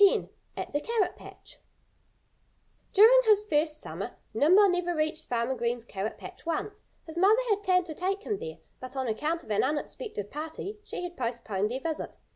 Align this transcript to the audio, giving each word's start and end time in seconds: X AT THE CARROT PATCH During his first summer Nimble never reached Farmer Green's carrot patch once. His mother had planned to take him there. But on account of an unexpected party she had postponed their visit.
X 0.03 0.27
AT 0.57 0.73
THE 0.73 0.81
CARROT 0.81 1.15
PATCH 1.15 1.59
During 2.91 3.19
his 3.25 3.45
first 3.47 3.79
summer 3.79 4.15
Nimble 4.33 4.67
never 4.67 4.95
reached 4.95 5.25
Farmer 5.29 5.53
Green's 5.53 5.85
carrot 5.85 6.17
patch 6.17 6.43
once. 6.43 6.85
His 7.05 7.19
mother 7.19 7.37
had 7.51 7.61
planned 7.61 7.85
to 7.85 7.93
take 7.93 8.23
him 8.23 8.37
there. 8.37 8.57
But 8.79 8.95
on 8.95 9.07
account 9.07 9.43
of 9.43 9.51
an 9.51 9.63
unexpected 9.63 10.31
party 10.31 10.79
she 10.83 11.03
had 11.03 11.15
postponed 11.15 11.69
their 11.69 11.81
visit. 11.81 12.17